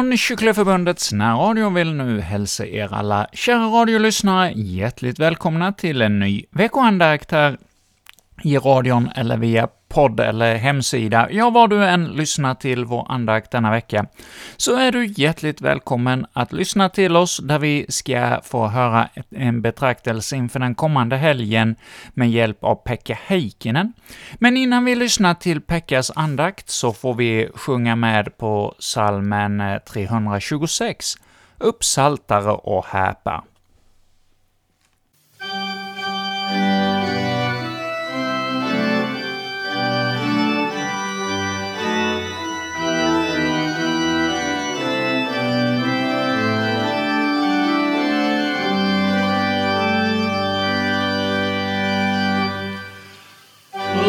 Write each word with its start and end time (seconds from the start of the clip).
från 0.00 0.16
Kyckleförbundets 0.16 1.12
närradio 1.12 1.70
vill 1.70 1.94
nu 1.94 2.20
hälsa 2.20 2.66
er 2.66 2.94
alla 2.94 3.26
kära 3.32 3.66
radiolyssnare 3.66 4.52
hjärtligt 4.52 5.18
välkomna 5.18 5.72
till 5.72 6.02
en 6.02 6.18
ny 6.18 6.44
veckoandakt 6.50 7.30
här 7.30 7.58
i 8.44 8.58
radion 8.58 9.08
eller 9.14 9.36
via 9.36 9.68
podd 9.90 10.20
eller 10.20 10.56
hemsida. 10.56 11.28
Ja, 11.30 11.50
var 11.50 11.68
du 11.68 11.84
än 11.84 12.04
lyssnar 12.04 12.54
till 12.54 12.84
vår 12.84 13.06
andakt 13.08 13.50
denna 13.50 13.70
vecka, 13.70 14.06
så 14.56 14.76
är 14.76 14.92
du 14.92 15.06
hjärtligt 15.06 15.60
välkommen 15.60 16.26
att 16.32 16.52
lyssna 16.52 16.88
till 16.88 17.16
oss, 17.16 17.40
där 17.42 17.58
vi 17.58 17.86
ska 17.88 18.40
få 18.44 18.66
höra 18.66 19.08
en 19.30 19.62
betraktelse 19.62 20.36
inför 20.36 20.60
den 20.60 20.74
kommande 20.74 21.16
helgen 21.16 21.76
med 22.14 22.30
hjälp 22.30 22.64
av 22.64 22.74
Pekka 22.74 23.18
Heikkinen. 23.26 23.92
Men 24.34 24.56
innan 24.56 24.84
vi 24.84 24.94
lyssnar 24.94 25.34
till 25.34 25.60
Pekkas 25.60 26.12
andakt 26.14 26.70
så 26.70 26.92
får 26.92 27.14
vi 27.14 27.48
sjunga 27.54 27.96
med 27.96 28.36
på 28.38 28.74
salmen 28.78 29.60
eh, 29.60 29.78
326, 29.78 31.14
Uppsaltare 31.58 32.50
och 32.50 32.86
häpa. 32.86 33.44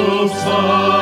Obst 0.09 0.45
war. 0.45 1.00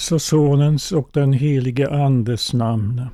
Faderns 0.00 0.12
och 0.12 0.22
Sonens 0.22 0.92
och 0.92 1.10
den 1.12 1.32
helige 1.32 1.90
Andes 1.90 2.52
namn. 2.52 3.06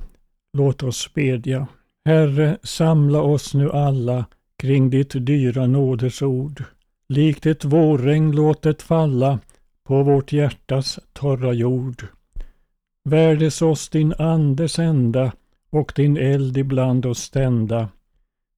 Låt 0.53 0.83
oss 0.83 1.13
bedja. 1.13 1.67
Herre, 2.05 2.57
samla 2.63 3.21
oss 3.21 3.53
nu 3.53 3.71
alla 3.71 4.25
kring 4.57 4.89
ditt 4.89 5.25
dyra 5.25 5.67
nådesord. 5.67 6.63
Likt 7.09 7.45
ett 7.45 7.65
vårregn 7.65 8.31
låt 8.31 8.61
det 8.61 8.81
falla 8.81 9.39
på 9.83 10.03
vårt 10.03 10.31
hjärtas 10.31 10.99
torra 11.13 11.53
jord. 11.53 12.05
Värdes 13.03 13.61
oss 13.61 13.89
din 13.89 14.13
ande 14.13 14.69
sända 14.69 15.31
och 15.69 15.93
din 15.95 16.17
eld 16.17 16.57
ibland 16.57 17.05
oss 17.05 17.29
tända. 17.29 17.89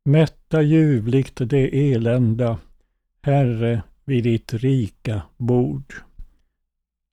Mätta 0.05 0.61
ljuvligt 0.61 1.49
det 1.49 1.93
elända, 1.93 2.57
Herre, 3.21 3.83
vid 4.05 4.23
ditt 4.23 4.53
rika 4.53 5.21
bord. 5.37 5.93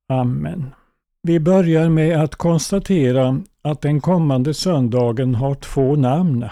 Amen. 0.08 0.70
Vi 1.22 1.40
börjar 1.40 1.88
med 1.88 2.20
att 2.20 2.34
konstatera 2.34 3.42
att 3.62 3.80
den 3.80 4.00
kommande 4.00 4.54
söndagen 4.54 5.34
har 5.34 5.54
två 5.54 5.96
namn. 5.96 6.48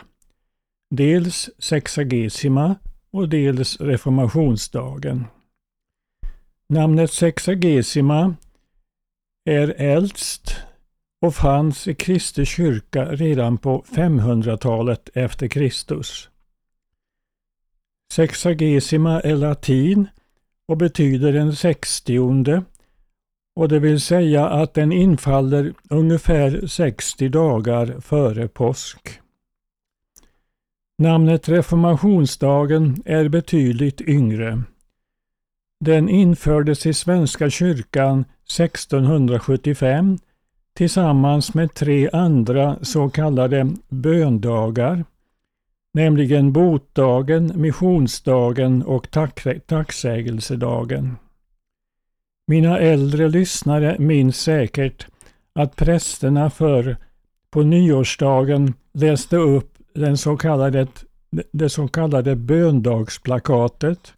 Dels 0.91 1.51
Sexagesima 1.59 2.75
och 3.11 3.29
dels 3.29 3.81
reformationsdagen. 3.81 5.25
Namnet 6.69 7.13
Sexagesima 7.13 8.35
är 9.45 9.75
äldst 9.79 10.57
och 11.21 11.35
fanns 11.35 11.89
i 11.89 11.95
Kristi 11.95 12.45
kyrka 12.45 13.05
redan 13.05 13.59
på 13.59 13.85
500-talet 13.89 15.09
efter 15.15 15.49
Kristus. 15.49 16.29
Sexagesima 18.13 19.21
är 19.21 19.37
latin 19.37 20.09
och 20.69 20.77
betyder 20.77 21.33
den 21.33 21.57
sextionde 21.57 22.63
och 23.57 23.69
det 23.69 23.79
vill 23.79 24.01
säga 24.01 24.49
att 24.49 24.75
den 24.75 24.93
infaller 24.93 25.75
ungefär 25.91 26.67
60 26.67 27.29
dagar 27.29 28.01
före 28.01 28.49
påsk. 28.49 29.21
Namnet 30.99 31.49
reformationsdagen 31.49 33.03
är 33.05 33.29
betydligt 33.29 34.01
yngre. 34.01 34.63
Den 35.81 36.09
infördes 36.09 36.87
i 36.87 36.95
Svenska 36.95 37.51
kyrkan 37.51 38.25
1675 38.45 40.19
tillsammans 40.75 41.55
med 41.55 41.75
tre 41.75 42.11
andra 42.13 42.77
så 42.83 43.09
kallade 43.09 43.73
böndagar, 43.89 45.05
nämligen 45.95 46.53
botdagen, 46.53 47.53
missionsdagen 47.55 48.83
och 48.83 49.11
tack 49.11 49.67
tacksägelsedagen. 49.67 51.17
Mina 52.47 52.79
äldre 52.79 53.29
lyssnare 53.29 53.97
minns 53.99 54.41
säkert 54.41 55.07
att 55.53 55.77
prästerna 55.77 56.51
förr 56.51 56.97
på 57.51 57.63
nyårsdagen 57.63 58.75
läste 58.93 59.37
upp 59.37 59.79
den 59.95 60.17
så 60.17 60.37
kallade, 60.37 60.87
det 61.53 61.69
så 61.69 61.89
kallade 61.89 62.37
böndagsplakatet 62.37 64.15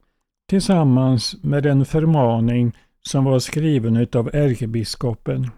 tillsammans 0.49 1.37
med 1.43 1.67
en 1.67 1.85
förmaning 1.85 2.73
som 3.03 3.25
var 3.25 3.39
skriven 3.39 4.07
av 4.13 4.31
ärkebiskopen. 4.35 5.51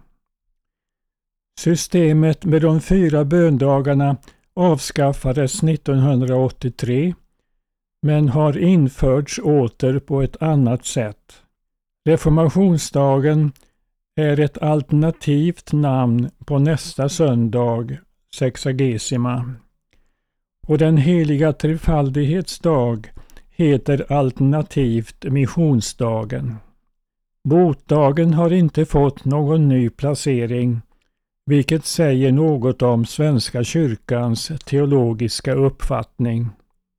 Systemet 1.61 2.45
med 2.45 2.63
de 2.63 2.81
fyra 2.81 3.25
böndagarna 3.25 4.17
avskaffades 4.55 5.63
1983 5.63 7.15
men 8.03 8.29
har 8.29 8.59
införts 8.59 9.39
åter 9.39 9.99
på 9.99 10.23
ett 10.23 10.43
annat 10.43 10.85
sätt. 10.85 11.43
Reformationsdagen 12.09 13.53
är 14.17 14.41
ett 14.41 14.59
alternativt 14.59 15.73
namn 15.73 16.31
på 16.45 16.59
nästa 16.59 17.09
söndag, 17.09 17.99
Sexagesima. 18.35 19.55
Och 20.67 20.79
den 20.79 20.97
heliga 20.97 21.53
trefaldighetsdag 21.53 23.11
heter 23.51 24.13
alternativt 24.13 25.25
missionsdagen. 25.25 26.57
Botdagen 27.45 28.35
har 28.35 28.53
inte 28.53 28.85
fått 28.85 29.25
någon 29.25 29.69
ny 29.69 29.91
placering, 29.91 30.81
vilket 31.47 31.85
säger 31.85 32.33
något 32.33 32.83
om 32.83 33.05
Svenska 33.05 33.65
kyrkans 33.65 34.53
teologiska 34.65 35.55
uppfattning. 35.55 36.49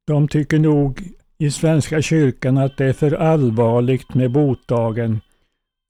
De 0.07 0.27
tycker 0.27 0.59
nog 0.59 1.18
i 1.39 1.51
Svenska 1.51 2.01
kyrkan 2.01 2.57
att 2.57 2.77
det 2.77 2.85
är 2.85 2.93
för 2.93 3.11
allvarligt 3.11 4.13
med 4.13 4.31
botdagen 4.31 5.21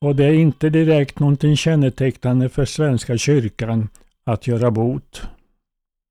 och 0.02 0.16
det 0.16 0.26
är 0.26 0.34
inte 0.34 0.70
direkt 0.70 1.20
någonting 1.20 1.58
kännetecknande 1.58 2.50
för 2.50 2.66
Svenska 2.66 3.18
kyrkan 3.18 3.88
att 4.24 4.48
göra 4.48 4.72
bot. 4.72 5.22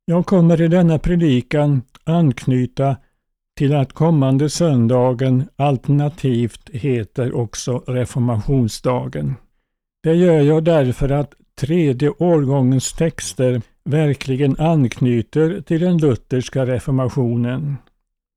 Jag 0.04 0.26
kommer 0.26 0.60
i 0.60 0.68
denna 0.68 0.98
predikan 0.98 1.82
anknyta 2.04 2.96
till 3.56 3.74
att 3.74 3.92
kommande 3.92 4.50
söndagen 4.50 5.48
alternativt 5.56 6.70
heter 6.72 7.36
också 7.36 7.78
reformationsdagen. 7.86 9.34
Det 10.02 10.14
gör 10.14 10.40
jag 10.40 10.64
därför 10.64 11.08
att 11.08 11.34
tredje 11.60 12.10
årgångens 12.10 12.92
texter 12.92 13.62
verkligen 13.84 14.56
anknyter 14.58 15.60
till 15.60 15.80
den 15.80 15.98
lutherska 15.98 16.66
reformationen. 16.66 17.76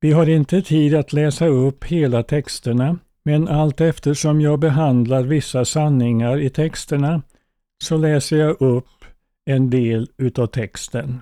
Vi 0.02 0.12
har 0.12 0.30
inte 0.30 0.62
tid 0.62 0.96
att 0.96 1.14
läsa 1.14 1.48
upp 1.48 1.84
hela 1.84 2.24
texterna, 2.24 2.98
men 3.24 3.48
allt 3.48 3.82
eftersom 3.82 4.42
jag 4.42 4.60
behandlar 4.60 5.24
vissa 5.24 5.66
sanningar 5.66 6.38
i 6.38 6.50
texterna 6.50 7.22
så 7.84 7.98
läser 7.98 8.38
jag 8.38 8.62
upp 8.62 9.06
en 9.46 9.70
del 9.70 10.10
utav 10.18 10.48
texten. 10.48 11.22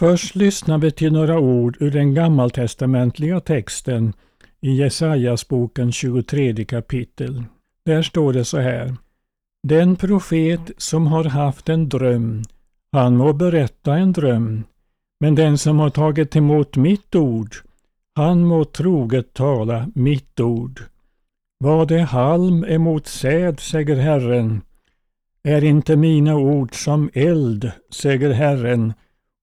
Först 0.00 0.34
lyssnar 0.34 0.78
vi 0.78 0.90
till 0.90 1.12
några 1.12 1.38
ord 1.38 1.76
ur 1.80 1.90
den 1.90 2.14
gammaltestamentliga 2.14 3.40
texten 3.40 4.12
i 4.60 4.72
Jesajas 4.72 5.48
boken 5.48 5.92
23 5.92 6.64
kapitel. 6.64 7.44
Där 7.84 8.02
står 8.02 8.32
det 8.32 8.44
så 8.44 8.58
här. 8.58 8.96
Den 9.62 9.96
profet 9.96 10.70
som 10.76 11.06
har 11.06 11.24
haft 11.24 11.68
en 11.68 11.88
dröm, 11.88 12.42
han 12.92 13.16
må 13.16 13.32
berätta 13.32 13.94
en 13.94 14.12
dröm, 14.12 14.64
men 15.20 15.34
den 15.34 15.58
som 15.58 15.78
har 15.78 15.90
tagit 15.90 16.36
emot 16.36 16.76
mitt 16.76 17.14
ord, 17.14 17.56
han 18.14 18.44
må 18.44 18.64
troget 18.64 19.32
tala 19.34 19.88
mitt 19.94 20.40
ord. 20.40 20.82
Vad 21.58 21.90
är 21.90 21.98
halm 21.98 22.64
emot 22.64 23.06
säd, 23.06 23.60
säger 23.60 23.96
Herren. 23.96 24.60
Är 25.44 25.64
inte 25.64 25.96
mina 25.96 26.36
ord 26.36 26.74
som 26.74 27.10
eld, 27.14 27.72
säger 27.90 28.30
Herren, 28.30 28.92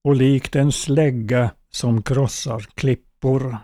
och 0.04 0.16
likt 0.16 0.56
en 0.56 0.72
slägga 0.72 1.50
som 1.70 2.02
krossar 2.02 2.60
klippor. 2.74 3.56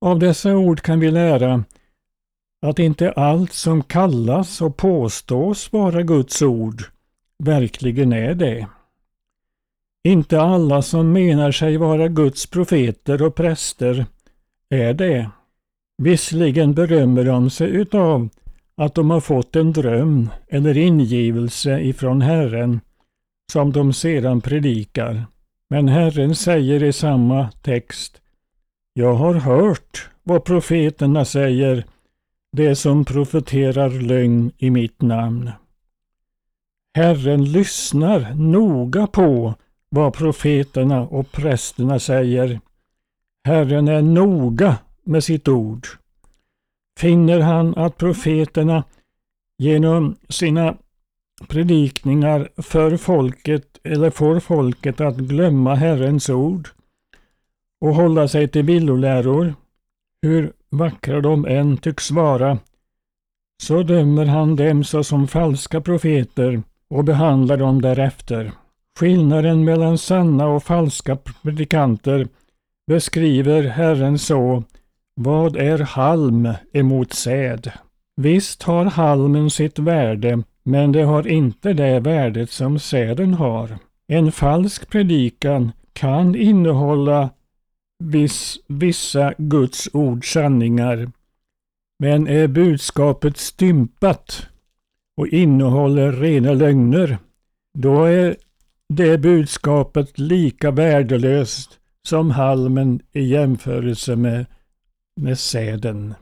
Av 0.00 0.18
dessa 0.18 0.56
ord 0.56 0.80
kan 0.80 1.00
vi 1.00 1.10
lära 1.10 1.64
att 2.66 2.78
inte 2.78 3.12
allt 3.12 3.52
som 3.52 3.82
kallas 3.82 4.60
och 4.60 4.76
påstås 4.76 5.72
vara 5.72 6.02
Guds 6.02 6.42
ord 6.42 6.82
verkligen 7.38 8.12
är 8.12 8.34
det. 8.34 8.66
Inte 10.04 10.40
alla 10.40 10.82
som 10.82 11.12
menar 11.12 11.52
sig 11.52 11.76
vara 11.76 12.08
Guds 12.08 12.46
profeter 12.46 13.22
och 13.22 13.34
präster 13.34 14.06
är 14.70 14.94
det. 14.94 15.30
Visserligen 16.02 16.74
berömmer 16.74 17.24
de 17.24 17.50
sig 17.50 17.70
utav 17.70 18.28
att 18.76 18.94
de 18.94 19.10
har 19.10 19.20
fått 19.20 19.56
en 19.56 19.72
dröm 19.72 20.30
eller 20.48 20.76
ingivelse 20.76 21.80
ifrån 21.80 22.20
Herren 22.20 22.80
som 23.52 23.72
de 23.72 23.92
sedan 23.92 24.40
predikar. 24.40 25.26
Men 25.70 25.88
Herren 25.88 26.34
säger 26.34 26.82
i 26.82 26.92
samma 26.92 27.50
text 27.50 28.20
Jag 28.94 29.14
har 29.14 29.34
hört 29.34 30.10
vad 30.22 30.44
profeterna 30.44 31.24
säger, 31.24 31.84
det 32.52 32.76
som 32.76 33.04
profeterar 33.04 33.90
lögn 33.90 34.52
i 34.58 34.70
mitt 34.70 35.02
namn. 35.02 35.50
Herren 36.96 37.44
lyssnar 37.44 38.34
noga 38.34 39.06
på 39.06 39.54
vad 39.88 40.14
profeterna 40.14 41.02
och 41.02 41.32
prästerna 41.32 41.98
säger. 41.98 42.60
Herren 43.46 43.88
är 43.88 44.02
noga 44.02 44.76
med 45.04 45.24
sitt 45.24 45.48
ord. 45.48 45.86
Finner 46.98 47.40
han 47.40 47.74
att 47.76 47.96
profeterna 47.96 48.84
genom 49.58 50.16
sina 50.28 50.76
predikningar 51.48 52.48
för 52.56 52.96
folket 52.96 53.78
eller 53.84 54.10
får 54.10 54.40
folket 54.40 55.00
att 55.00 55.16
glömma 55.16 55.74
Herrens 55.74 56.30
ord 56.30 56.68
och 57.80 57.94
hålla 57.94 58.28
sig 58.28 58.48
till 58.48 58.62
villoläror, 58.62 59.54
hur 60.22 60.52
vackra 60.70 61.20
de 61.20 61.46
än 61.46 61.76
tycks 61.76 62.10
vara, 62.10 62.58
så 63.62 63.82
dömer 63.82 64.26
han 64.26 64.56
dem 64.56 64.84
såsom 64.84 65.28
falska 65.28 65.80
profeter 65.80 66.62
och 66.88 67.04
behandlar 67.04 67.56
dem 67.56 67.82
därefter. 67.82 68.52
Skillnaden 68.98 69.64
mellan 69.64 69.98
sanna 69.98 70.46
och 70.46 70.62
falska 70.62 71.16
predikanter 71.16 72.28
beskriver 72.86 73.62
Herren 73.62 74.18
så 74.18 74.64
vad 75.14 75.56
är 75.56 75.78
halm 75.78 76.48
emot 76.72 77.12
säd? 77.12 77.72
Visst 78.16 78.62
har 78.62 78.84
halmen 78.84 79.50
sitt 79.50 79.78
värde, 79.78 80.42
men 80.62 80.92
det 80.92 81.02
har 81.02 81.26
inte 81.28 81.72
det 81.72 82.00
värdet 82.00 82.50
som 82.50 82.78
säden 82.78 83.34
har. 83.34 83.78
En 84.06 84.32
falsk 84.32 84.90
predikan 84.90 85.72
kan 85.92 86.34
innehålla 86.34 87.30
viss, 87.98 88.58
vissa 88.66 89.34
Guds 89.38 89.88
ord 89.92 90.32
sanningar, 90.32 91.10
men 91.98 92.28
är 92.28 92.46
budskapet 92.46 93.36
stympat 93.36 94.46
och 95.16 95.26
innehåller 95.28 96.12
rena 96.12 96.52
lögner, 96.52 97.18
då 97.78 98.04
är 98.04 98.36
det 98.88 99.18
budskapet 99.18 100.18
lika 100.18 100.70
värdelöst 100.70 101.78
som 102.06 102.30
halmen 102.30 103.00
i 103.12 103.22
jämförelse 103.22 104.16
med 104.16 104.46
med 105.20 105.38
säden. 105.38 106.14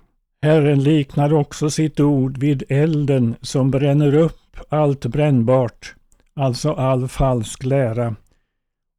Herren 0.43 0.83
liknar 0.83 1.33
också 1.33 1.71
sitt 1.71 2.01
ord 2.01 2.39
vid 2.39 2.63
elden 2.69 3.35
som 3.41 3.71
bränner 3.71 4.15
upp 4.15 4.57
allt 4.69 5.07
brännbart, 5.07 5.95
alltså 6.35 6.73
all 6.73 7.09
falsk 7.09 7.65
lära. 7.65 8.17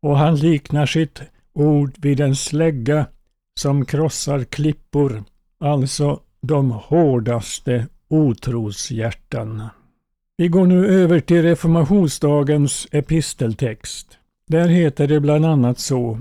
Och 0.01 0.17
han 0.17 0.35
liknar 0.35 0.85
sitt 0.85 1.21
ord 1.53 1.93
vid 1.97 2.19
en 2.19 2.35
slägga 2.35 3.05
som 3.59 3.85
krossar 3.85 4.43
klippor, 4.43 5.23
alltså 5.59 6.19
de 6.41 6.71
hårdaste 6.71 7.87
otroshjärtan. 8.07 9.63
Vi 10.37 10.47
går 10.47 10.65
nu 10.65 10.87
över 10.87 11.19
till 11.19 11.41
reformationsdagens 11.41 12.87
episteltext. 12.91 14.17
Där 14.47 14.67
heter 14.67 15.07
det 15.07 15.19
bland 15.19 15.45
annat 15.45 15.79
så 15.79 16.19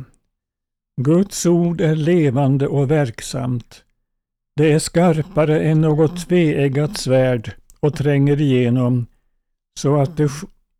Guds 0.97 1.47
ord 1.47 1.81
är 1.81 1.97
levande 1.97 2.67
och 2.67 2.91
verksamt. 2.91 3.85
Det 4.57 4.73
är 4.73 4.79
skarpare 4.79 5.61
än 5.61 5.81
något 5.81 6.29
tveeggat 6.29 6.99
svärd 6.99 7.53
och 7.81 7.95
tränger 7.95 8.41
igenom 8.41 9.07
så 9.79 9.97
att 9.97 10.17
det 10.17 10.31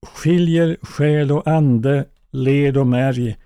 skiljer 0.07 0.77
själ 0.83 1.33
och 1.33 1.49
ande, 1.49 2.05
led 2.31 2.77
och 2.77 2.87
märg 2.87 3.37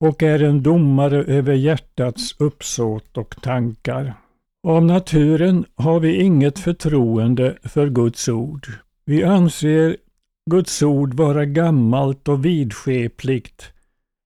och 0.00 0.22
är 0.22 0.42
en 0.42 0.62
domare 0.62 1.24
över 1.24 1.54
hjärtats 1.54 2.34
uppsåt 2.38 3.16
och 3.16 3.42
tankar. 3.42 4.14
Av 4.62 4.84
naturen 4.84 5.64
har 5.74 6.00
vi 6.00 6.22
inget 6.22 6.58
förtroende 6.58 7.56
för 7.62 7.88
Guds 7.88 8.28
ord. 8.28 8.68
Vi 9.04 9.24
anser 9.24 9.96
Guds 10.50 10.82
ord 10.82 11.14
vara 11.14 11.44
gammalt 11.44 12.28
och 12.28 12.44
vidskepligt, 12.44 13.72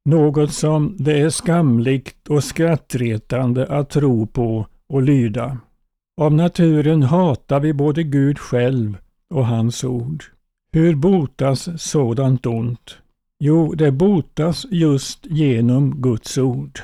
något 0.04 0.52
som 0.52 0.96
det 0.98 1.20
är 1.20 1.30
skamligt 1.30 2.28
och 2.28 2.44
skrattretande 2.44 3.66
att 3.66 3.90
tro 3.90 4.26
på 4.26 4.66
och 4.88 5.02
lyda. 5.02 5.58
Av 6.20 6.34
naturen 6.34 7.02
hatar 7.02 7.60
vi 7.60 7.72
både 7.72 8.02
Gud 8.02 8.38
själv 8.38 8.96
och 9.30 9.46
hans 9.46 9.84
ord. 9.84 10.24
Hur 10.72 10.94
botas 10.94 11.68
sådant 11.82 12.46
ont? 12.46 12.98
Jo, 13.38 13.74
det 13.74 13.90
botas 13.90 14.66
just 14.70 15.26
genom 15.26 16.02
Guds 16.02 16.38
ord. 16.38 16.80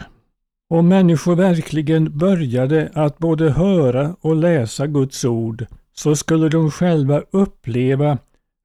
Om 0.71 0.89
människor 0.89 1.37
verkligen 1.37 2.19
började 2.19 2.91
att 2.95 3.19
både 3.19 3.51
höra 3.51 4.17
och 4.21 4.37
läsa 4.37 4.87
Guds 4.87 5.25
ord 5.25 5.67
så 5.95 6.17
skulle 6.17 6.49
de 6.49 6.71
själva 6.71 7.23
uppleva 7.31 8.19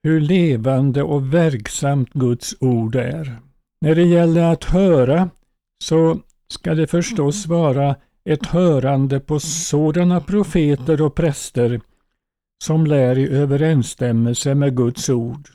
hur 0.03 0.21
levande 0.21 1.03
och 1.03 1.33
verksamt 1.33 2.13
Guds 2.13 2.55
ord 2.59 2.95
är. 2.95 3.39
När 3.83 3.95
det 3.95 4.03
gäller 4.03 4.53
att 4.53 4.63
höra 4.63 5.29
så 5.83 6.19
ska 6.47 6.73
det 6.73 6.87
förstås 6.87 7.47
vara 7.47 7.95
ett 8.25 8.45
hörande 8.45 9.19
på 9.19 9.39
sådana 9.39 10.21
profeter 10.21 11.01
och 11.01 11.15
präster 11.15 11.81
som 12.63 12.85
lär 12.85 13.17
i 13.17 13.29
överensstämmelse 13.29 14.55
med 14.55 14.77
Guds 14.77 15.09
ord 15.09 15.47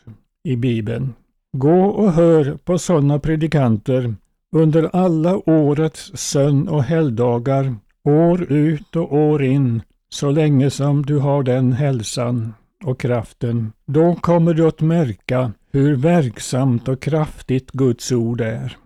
i 0.45 0.57
Bibeln. 0.57 1.15
Gå 1.53 1.85
och 1.85 2.13
hör 2.13 2.59
på 2.65 2.79
sådana 2.79 3.19
predikanter 3.19 4.15
under 4.57 4.97
alla 4.97 5.51
årets 5.51 6.11
sön 6.15 6.69
och 6.69 6.85
helgdagar, 6.85 7.77
år 8.05 8.53
ut 8.53 8.97
och 8.97 9.13
år 9.13 9.45
in, 9.45 9.83
så 10.09 10.31
länge 10.31 10.71
som 10.71 11.07
du 11.07 11.19
har 11.19 11.43
den 11.43 11.73
hälsan 11.73 12.55
och 12.85 13.01
kraften. 13.01 13.73
Då 13.87 14.15
kommer 14.15 14.55
du 14.55 14.67
att 14.69 14.81
märka 14.81 15.53
hur 15.73 15.97
verksamt 15.97 16.89
och 16.89 17.03
kraftigt 17.03 17.71
Guds 17.71 18.13
ord 18.13 18.41
är. 18.41 18.77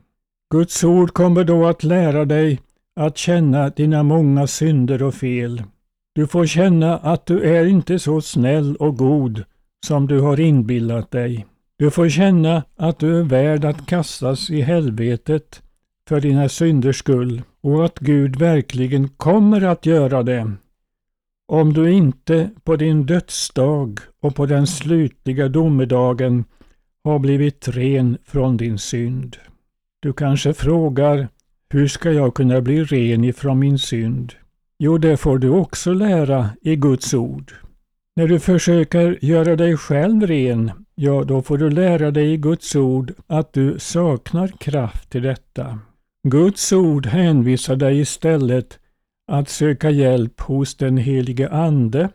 Guds 0.52 0.84
ord 0.84 1.12
kommer 1.12 1.44
då 1.44 1.66
att 1.66 1.84
lära 1.84 2.24
dig 2.24 2.60
att 2.96 3.18
känna 3.18 3.68
dina 3.68 4.02
många 4.02 4.46
synder 4.46 5.02
och 5.02 5.14
fel. 5.14 5.62
Du 6.14 6.26
får 6.26 6.46
känna 6.46 6.98
att 6.98 7.26
du 7.26 7.42
är 7.42 7.64
inte 7.64 7.98
så 7.98 8.20
snäll 8.20 8.76
och 8.76 8.96
god 8.96 9.44
som 9.86 10.06
du 10.06 10.20
har 10.20 10.40
inbillat 10.40 11.10
dig. 11.10 11.46
Du 11.78 11.90
får 11.90 12.08
känna 12.08 12.62
att 12.76 12.98
du 12.98 13.18
är 13.18 13.22
värd 13.22 13.64
att 13.64 13.86
kastas 13.86 14.50
i 14.50 14.60
helvetet 14.60 15.62
för 16.08 16.20
dina 16.20 16.48
synders 16.48 16.98
skull 16.98 17.42
och 17.62 17.84
att 17.84 17.98
Gud 17.98 18.36
verkligen 18.36 19.08
kommer 19.08 19.62
att 19.64 19.86
göra 19.86 20.22
det 20.22 20.52
om 21.52 21.72
du 21.72 21.92
inte 21.92 22.50
på 22.64 22.76
din 22.76 23.06
dödsdag 23.06 24.00
och 24.20 24.34
på 24.34 24.46
den 24.46 24.66
slutliga 24.66 25.48
domedagen 25.48 26.44
har 27.04 27.18
blivit 27.18 27.68
ren 27.68 28.18
från 28.24 28.56
din 28.56 28.78
synd. 28.78 29.36
Du 30.00 30.12
kanske 30.12 30.54
frågar, 30.54 31.28
hur 31.70 31.88
ska 31.88 32.12
jag 32.12 32.34
kunna 32.34 32.60
bli 32.60 32.84
ren 32.84 33.24
ifrån 33.24 33.58
min 33.58 33.78
synd? 33.78 34.32
Jo, 34.78 34.98
det 34.98 35.16
får 35.16 35.38
du 35.38 35.48
också 35.48 35.92
lära 35.92 36.50
i 36.62 36.76
Guds 36.76 37.14
ord. 37.14 37.52
När 38.16 38.28
du 38.28 38.38
försöker 38.38 39.18
göra 39.24 39.56
dig 39.56 39.76
själv 39.76 40.26
ren, 40.26 40.70
ja, 40.94 41.24
då 41.24 41.42
får 41.42 41.58
du 41.58 41.70
lära 41.70 42.10
dig 42.10 42.32
i 42.32 42.36
Guds 42.36 42.76
ord 42.76 43.12
att 43.26 43.52
du 43.52 43.78
saknar 43.78 44.48
kraft 44.48 45.10
till 45.10 45.22
detta. 45.22 45.78
Guds 46.28 46.72
ord 46.72 47.06
hänvisar 47.06 47.76
dig 47.76 48.00
istället 48.00 48.78
att 49.26 49.48
söka 49.48 49.90
hjälp 49.90 50.40
hos 50.40 50.74
den 50.74 50.96
helige 50.96 51.48
Ande 51.48 52.08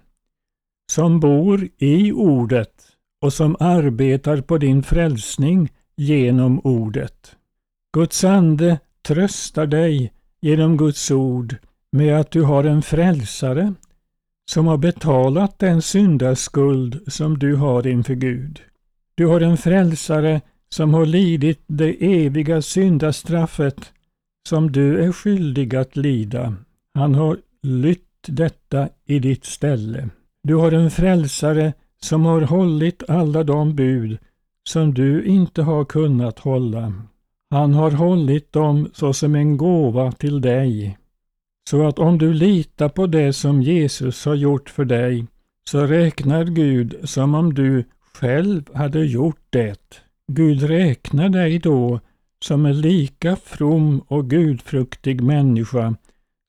som 0.92 1.20
bor 1.20 1.68
i 1.78 2.12
ordet 2.12 2.74
och 3.22 3.34
som 3.34 3.56
arbetar 3.60 4.42
på 4.42 4.58
din 4.58 4.84
frälsning 4.84 5.70
genom 5.96 6.60
ordet. 6.60 7.36
Guds 7.94 8.24
ande 8.24 8.80
tröstar 9.02 9.68
dig 9.68 10.14
genom 10.42 10.78
Guds 10.78 11.12
ord 11.12 11.56
med 11.92 12.20
att 12.20 12.32
du 12.32 12.42
har 12.42 12.64
en 12.64 12.82
frälsare 12.82 13.74
som 14.50 14.68
har 14.68 14.78
betalat 14.78 15.60
den 15.60 15.82
syndaskuld 15.82 17.14
som 17.14 17.40
du 17.40 17.56
har 17.56 17.88
inför 17.88 18.16
Gud. 18.16 18.62
Du 19.16 19.26
har 19.26 19.42
en 19.42 19.58
frälsare 19.58 20.42
som 20.70 20.94
har 20.94 21.06
lidit 21.06 21.64
det 21.68 22.26
eviga 22.26 22.62
syndastraffet 22.62 23.94
som 24.50 24.72
du 24.72 25.04
är 25.04 25.12
skyldig 25.12 25.76
att 25.76 25.96
lida. 25.96 26.56
Han 26.98 27.16
har 27.16 27.38
lytt 27.64 28.26
detta 28.28 28.90
i 29.06 29.20
ditt 29.20 29.46
ställe. 29.46 30.10
Du 30.44 30.56
har 30.56 30.72
en 30.72 30.92
frälsare 30.92 31.74
som 32.02 32.26
har 32.26 32.42
hållit 32.42 33.04
alla 33.10 33.44
de 33.44 33.76
bud 33.76 34.18
som 34.64 34.94
du 34.94 35.24
inte 35.24 35.62
har 35.62 35.86
kunnat 35.86 36.40
hålla. 36.40 36.94
Han 37.50 37.74
har 37.74 37.92
hållit 37.92 38.54
dem 38.54 38.90
såsom 38.94 39.36
en 39.36 39.58
gåva 39.58 40.12
till 40.12 40.42
dig. 40.42 40.98
Så 41.70 41.88
att 41.88 42.00
om 42.00 42.18
du 42.18 42.34
litar 42.34 42.90
på 42.90 43.08
det 43.08 43.34
som 43.34 43.62
Jesus 43.62 44.26
har 44.26 44.36
gjort 44.36 44.70
för 44.70 44.86
dig 44.86 45.26
så 45.70 45.86
räknar 45.86 46.44
Gud 46.44 46.96
som 47.04 47.36
om 47.36 47.54
du 47.54 47.84
själv 48.14 48.64
hade 48.74 49.06
gjort 49.06 49.46
det. 49.50 50.02
Gud 50.28 50.64
räknar 50.64 51.30
dig 51.30 51.60
då 51.60 52.00
som 52.46 52.66
en 52.66 52.82
lika 52.82 53.36
from 53.36 54.00
och 54.00 54.30
gudfruktig 54.30 55.22
människa 55.22 55.96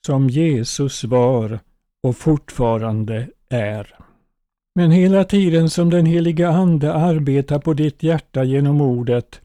som 0.06 0.30
Jesus 0.30 1.04
var 1.04 1.58
och 2.02 2.16
fortfarande 2.16 3.28
är. 3.48 3.94
Men 4.74 4.90
hela 4.90 5.24
tiden 5.24 5.70
som 5.70 5.90
den 5.90 6.06
heliga 6.06 6.48
Ande 6.48 6.94
arbetar 6.94 7.58
på 7.58 7.74
ditt 7.74 8.02
hjärta 8.02 8.44
genom 8.44 8.80
ordet 8.80 9.40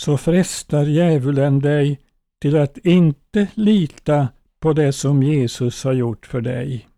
så 0.00 0.16
frestar 0.16 0.84
djävulen 0.84 1.60
dig 1.60 2.00
till 2.40 2.56
att 2.56 2.78
inte 2.78 3.46
lita 3.54 4.28
på 4.60 4.72
det 4.72 4.92
som 4.92 5.22
Jesus 5.22 5.84
har 5.84 5.92
gjort 5.92 6.26
för 6.26 6.40
dig. 6.40 6.88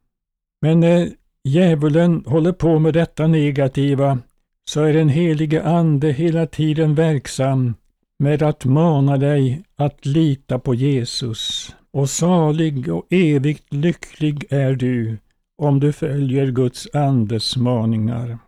Men 0.63 0.81
när 0.81 1.11
djävulen 1.45 2.25
håller 2.27 2.53
på 2.53 2.79
med 2.79 2.95
detta 2.95 3.27
negativa 3.27 4.19
så 4.65 4.83
är 4.83 4.93
den 4.93 5.09
helige 5.09 5.63
Ande 5.63 6.13
hela 6.13 6.47
tiden 6.47 6.95
verksam 6.95 7.75
med 8.19 8.43
att 8.43 8.65
mana 8.65 9.17
dig 9.17 9.63
att 9.77 10.07
lita 10.07 10.59
på 10.59 10.75
Jesus. 10.75 11.75
Och 11.97 12.11
salig 12.11 12.93
och 12.93 13.07
evigt 13.11 13.73
lycklig 13.73 14.45
är 14.50 14.73
du 14.73 15.19
om 15.59 15.81
du 15.81 15.93
följer 15.93 16.47
Guds 16.47 16.88
andes 16.95 17.57
maningar. 17.57 18.38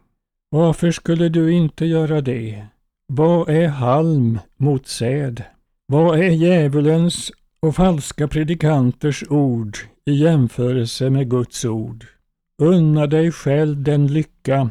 Varför 0.50 0.90
skulle 0.90 1.28
du 1.28 1.52
inte 1.52 1.86
göra 1.86 2.20
det? 2.20 2.66
Vad 3.06 3.48
är 3.48 3.68
halm 3.68 4.38
mot 4.56 4.86
säd? 4.86 5.44
Vad 5.86 6.18
är 6.18 6.30
djävulens 6.30 7.32
och 7.60 7.76
falska 7.76 8.28
predikanters 8.28 9.24
ord 9.30 9.76
i 10.04 10.12
jämförelse 10.12 11.10
med 11.10 11.30
Guds 11.30 11.64
ord? 11.64 12.06
Unna 12.62 13.06
dig 13.06 13.32
själv 13.32 13.82
den 13.82 14.06
lycka 14.06 14.70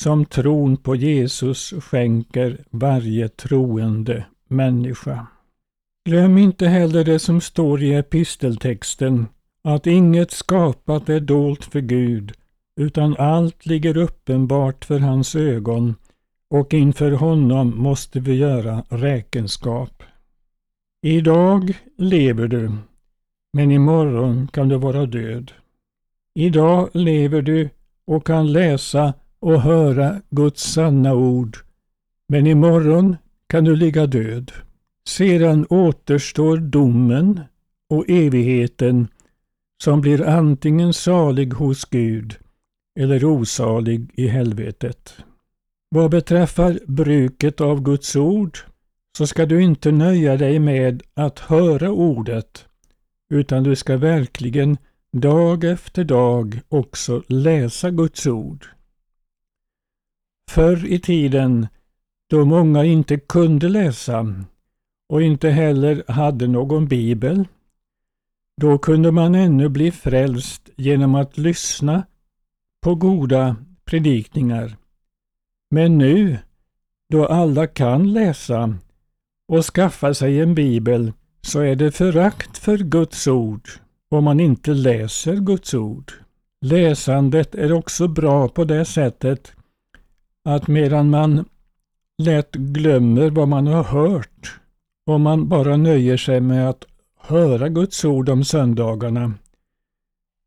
som 0.00 0.24
tron 0.24 0.76
på 0.76 0.96
Jesus 0.96 1.74
skänker 1.80 2.64
varje 2.70 3.28
troende 3.28 4.24
människa. 4.48 5.26
Glöm 6.04 6.38
inte 6.38 6.66
heller 6.66 7.04
det 7.04 7.18
som 7.18 7.40
står 7.40 7.82
i 7.82 7.94
episteltexten, 7.94 9.26
att 9.64 9.86
inget 9.86 10.30
skapat 10.30 11.08
är 11.08 11.20
dolt 11.20 11.64
för 11.64 11.80
Gud, 11.80 12.32
utan 12.76 13.16
allt 13.16 13.66
ligger 13.66 13.96
uppenbart 13.96 14.84
för 14.84 14.98
hans 14.98 15.34
ögon 15.34 15.94
och 16.50 16.74
inför 16.74 17.10
honom 17.10 17.78
måste 17.78 18.20
vi 18.20 18.34
göra 18.34 18.84
räkenskap. 18.88 20.02
Idag 21.02 21.78
lever 21.98 22.48
du, 22.48 22.72
men 23.52 23.70
imorgon 23.70 24.48
kan 24.52 24.68
du 24.68 24.76
vara 24.76 25.06
död. 25.06 25.52
Idag 26.34 26.88
lever 26.92 27.42
du 27.42 27.70
och 28.06 28.26
kan 28.26 28.52
läsa 28.52 29.14
och 29.38 29.62
höra 29.62 30.20
Guds 30.30 30.62
sanna 30.62 31.14
ord, 31.14 31.56
men 32.28 32.46
imorgon 32.46 33.16
kan 33.46 33.64
du 33.64 33.76
ligga 33.76 34.06
död. 34.06 34.52
Sedan 35.08 35.66
återstår 35.70 36.56
domen 36.56 37.40
och 37.90 38.04
evigheten 38.08 39.08
som 39.82 40.00
blir 40.00 40.28
antingen 40.28 40.92
salig 40.92 41.52
hos 41.52 41.84
Gud 41.84 42.38
eller 43.00 43.24
osalig 43.24 44.10
i 44.14 44.26
helvetet. 44.26 45.14
Vad 45.88 46.10
beträffar 46.10 46.80
bruket 46.86 47.60
av 47.60 47.82
Guds 47.82 48.16
ord 48.16 48.58
så 49.16 49.26
ska 49.26 49.46
du 49.46 49.62
inte 49.62 49.92
nöja 49.92 50.36
dig 50.36 50.58
med 50.58 51.02
att 51.14 51.38
höra 51.38 51.90
ordet 51.90 52.66
utan 53.30 53.62
du 53.62 53.76
ska 53.76 53.96
verkligen 53.96 54.76
dag 55.12 55.64
efter 55.64 56.04
dag 56.04 56.60
också 56.68 57.22
läsa 57.28 57.90
Guds 57.90 58.26
ord. 58.26 58.66
Förr 60.50 60.86
i 60.86 60.98
tiden, 60.98 61.66
då 62.30 62.44
många 62.44 62.84
inte 62.84 63.18
kunde 63.18 63.68
läsa 63.68 64.44
och 65.12 65.22
inte 65.22 65.50
heller 65.50 66.04
hade 66.08 66.46
någon 66.46 66.86
bibel, 66.86 67.48
då 68.60 68.78
kunde 68.78 69.12
man 69.12 69.34
ännu 69.34 69.68
bli 69.68 69.90
frälst 69.90 70.70
genom 70.76 71.14
att 71.14 71.38
lyssna 71.38 72.02
på 72.80 72.94
goda 72.94 73.56
predikningar. 73.84 74.76
Men 75.70 75.98
nu, 75.98 76.38
då 77.10 77.26
alla 77.26 77.66
kan 77.66 78.12
läsa 78.12 78.74
och 79.48 79.64
skaffa 79.64 80.14
sig 80.14 80.40
en 80.40 80.54
bibel, 80.54 81.12
så 81.42 81.60
är 81.60 81.76
det 81.76 81.92
förakt 81.92 82.58
för 82.58 82.78
Guds 82.78 83.26
ord 83.26 83.68
om 84.08 84.24
man 84.24 84.40
inte 84.40 84.74
läser 84.74 85.36
Guds 85.36 85.74
ord. 85.74 86.12
Läsandet 86.60 87.54
är 87.54 87.72
också 87.72 88.08
bra 88.08 88.48
på 88.48 88.64
det 88.64 88.84
sättet 88.84 89.52
att 90.44 90.68
medan 90.68 91.10
man 91.10 91.44
lätt 92.18 92.52
glömmer 92.52 93.30
vad 93.30 93.48
man 93.48 93.66
har 93.66 93.84
hört, 93.84 94.58
om 95.04 95.22
man 95.22 95.48
bara 95.48 95.76
nöjer 95.76 96.16
sig 96.16 96.40
med 96.40 96.68
att 96.68 96.84
höra 97.20 97.68
Guds 97.68 98.04
ord 98.04 98.28
om 98.28 98.44
söndagarna, 98.44 99.34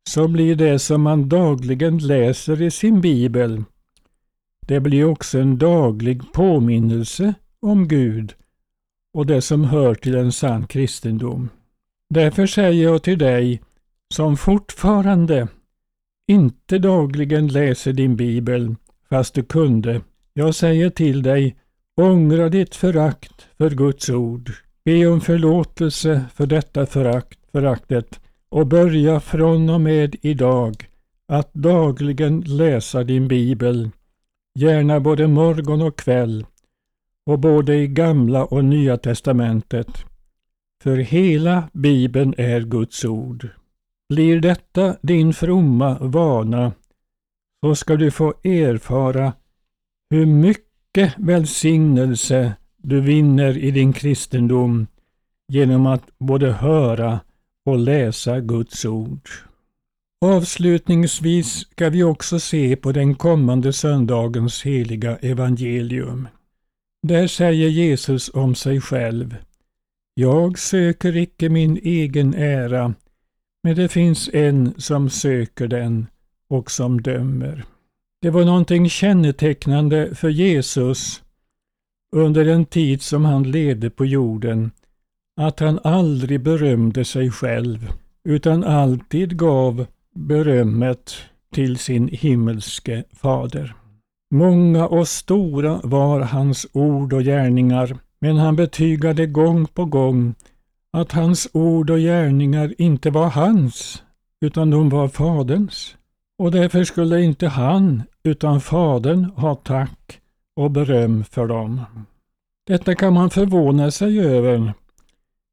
så 0.09 0.27
blir 0.27 0.55
det 0.55 0.79
som 0.79 1.01
man 1.01 1.29
dagligen 1.29 1.97
läser 1.97 2.61
i 2.61 2.71
sin 2.71 3.01
bibel, 3.01 3.63
det 4.67 4.79
blir 4.79 5.05
också 5.05 5.39
en 5.39 5.57
daglig 5.57 6.33
påminnelse 6.33 7.33
om 7.59 7.87
Gud 7.87 8.33
och 9.13 9.25
det 9.25 9.41
som 9.41 9.63
hör 9.63 9.95
till 9.95 10.15
en 10.15 10.31
sann 10.31 10.67
kristendom. 10.67 11.49
Därför 12.09 12.47
säger 12.47 12.83
jag 12.83 13.03
till 13.03 13.17
dig 13.17 13.61
som 14.13 14.37
fortfarande 14.37 15.47
inte 16.27 16.77
dagligen 16.77 17.47
läser 17.47 17.93
din 17.93 18.15
bibel, 18.15 18.75
fast 19.09 19.33
du 19.33 19.43
kunde. 19.43 20.01
Jag 20.33 20.55
säger 20.55 20.89
till 20.89 21.23
dig, 21.23 21.55
ångra 21.95 22.49
ditt 22.49 22.75
förakt 22.75 23.47
för 23.57 23.69
Guds 23.69 24.09
ord. 24.09 24.51
Be 24.85 25.07
om 25.07 25.21
förlåtelse 25.21 26.25
för 26.33 26.45
detta 26.45 26.85
förakt, 26.85 27.39
föraktet 27.51 28.19
och 28.49 28.67
börja 28.67 29.19
från 29.19 29.69
och 29.69 29.81
med 29.81 30.15
idag 30.21 30.89
att 31.27 31.53
dagligen 31.53 32.41
läsa 32.41 33.03
din 33.03 33.27
bibel, 33.27 33.89
gärna 34.59 34.99
både 34.99 35.27
morgon 35.27 35.81
och 35.81 35.99
kväll 35.99 36.45
och 37.25 37.39
både 37.39 37.75
i 37.75 37.87
gamla 37.87 38.45
och 38.45 38.65
nya 38.65 38.97
testamentet. 38.97 40.05
För 40.83 40.97
hela 40.97 41.69
bibeln 41.73 42.33
är 42.37 42.61
Guds 42.61 43.05
ord. 43.05 43.49
Blir 44.09 44.39
detta 44.39 44.97
din 45.01 45.33
fromma 45.33 45.97
vana 45.99 46.71
så 47.61 47.75
ska 47.75 47.95
du 47.95 48.11
få 48.11 48.33
erfara 48.43 49.33
hur 50.09 50.25
mycket 50.25 50.64
välsignelse 51.17 52.53
du 52.77 53.01
vinner 53.01 53.57
i 53.57 53.71
din 53.71 53.93
kristendom 53.93 54.87
genom 55.47 55.85
att 55.85 56.17
både 56.17 56.51
höra 56.51 57.19
och 57.65 57.79
läsa 57.79 58.39
Guds 58.39 58.85
ord. 58.85 59.29
Avslutningsvis 60.21 61.53
ska 61.71 61.89
vi 61.89 62.03
också 62.03 62.39
se 62.39 62.75
på 62.75 62.91
den 62.91 63.15
kommande 63.15 63.73
söndagens 63.73 64.63
heliga 64.63 65.17
evangelium. 65.17 66.27
Där 67.07 67.27
säger 67.27 67.69
Jesus 67.69 68.29
om 68.33 68.55
sig 68.55 68.81
själv 68.81 69.35
Jag 70.13 70.59
söker 70.59 71.17
icke 71.17 71.49
min 71.49 71.77
egen 71.77 72.33
ära, 72.33 72.93
men 73.63 73.75
det 73.75 73.89
finns 73.89 74.29
en 74.33 74.73
som 74.77 75.09
söker 75.09 75.67
den 75.67 76.07
och 76.47 76.71
som 76.71 77.01
dömer. 77.01 77.65
Det 78.25 78.31
var 78.31 78.45
någonting 78.45 78.89
kännetecknande 78.89 80.15
för 80.15 80.29
Jesus 80.29 81.23
under 82.15 82.45
den 82.45 82.65
tid 82.65 83.01
som 83.01 83.25
han 83.25 83.51
levde 83.51 83.89
på 83.89 84.05
jorden, 84.05 84.71
att 85.41 85.59
han 85.59 85.79
aldrig 85.83 86.41
berömde 86.41 87.05
sig 87.05 87.31
själv, 87.31 87.89
utan 88.23 88.63
alltid 88.63 89.37
gav 89.37 89.85
berömmet 90.15 91.15
till 91.53 91.77
sin 91.77 92.07
himmelske 92.07 93.03
fader. 93.13 93.75
Många 94.31 94.87
och 94.87 95.07
stora 95.07 95.79
var 95.83 96.19
hans 96.21 96.67
ord 96.73 97.13
och 97.13 97.23
gärningar, 97.23 97.97
men 98.19 98.37
han 98.37 98.55
betygade 98.55 99.25
gång 99.25 99.67
på 99.67 99.85
gång 99.85 100.35
att 100.91 101.11
hans 101.11 101.47
ord 101.53 101.89
och 101.89 101.99
gärningar 101.99 102.73
inte 102.77 103.09
var 103.09 103.29
hans, 103.29 104.03
utan 104.41 104.69
de 104.69 104.89
var 104.89 105.07
Faderns. 105.07 105.95
Och 106.37 106.51
därför 106.51 106.83
skulle 106.83 107.21
inte 107.21 107.47
han, 107.47 108.03
utan 108.23 108.61
Fadern, 108.61 109.23
ha 109.23 109.55
tack 109.55 110.21
och 110.55 110.71
beröm 110.71 111.23
för 111.23 111.47
dem. 111.47 111.81
Detta 112.67 112.95
kan 112.95 113.13
man 113.13 113.29
förvåna 113.29 113.91
sig 113.91 114.19
över 114.19 114.73